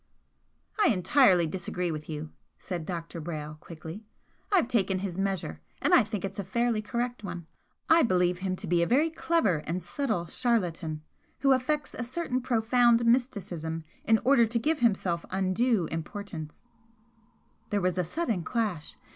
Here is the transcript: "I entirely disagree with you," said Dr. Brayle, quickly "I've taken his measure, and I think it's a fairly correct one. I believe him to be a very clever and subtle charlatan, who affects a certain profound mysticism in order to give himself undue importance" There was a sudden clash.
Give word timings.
"I 0.83 0.87
entirely 0.87 1.45
disagree 1.45 1.91
with 1.91 2.09
you," 2.09 2.31
said 2.57 2.87
Dr. 2.87 3.21
Brayle, 3.21 3.59
quickly 3.59 4.03
"I've 4.51 4.67
taken 4.67 4.97
his 4.97 5.19
measure, 5.19 5.61
and 5.79 5.93
I 5.93 6.03
think 6.03 6.25
it's 6.25 6.39
a 6.39 6.43
fairly 6.43 6.81
correct 6.81 7.23
one. 7.23 7.45
I 7.87 8.01
believe 8.01 8.39
him 8.39 8.55
to 8.55 8.65
be 8.65 8.81
a 8.81 8.87
very 8.87 9.11
clever 9.11 9.57
and 9.57 9.83
subtle 9.83 10.25
charlatan, 10.25 11.03
who 11.41 11.51
affects 11.51 11.93
a 11.93 12.03
certain 12.03 12.41
profound 12.41 13.05
mysticism 13.05 13.83
in 14.03 14.17
order 14.25 14.47
to 14.47 14.57
give 14.57 14.79
himself 14.79 15.23
undue 15.29 15.85
importance" 15.91 16.65
There 17.69 17.79
was 17.79 17.99
a 17.99 18.03
sudden 18.03 18.41
clash. 18.41 18.95